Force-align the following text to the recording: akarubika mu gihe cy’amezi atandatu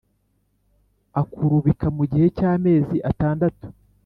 akarubika 1.21 1.85
mu 1.95 2.03
gihe 2.11 2.27
cy’amezi 2.37 2.95
atandatu 3.11 3.65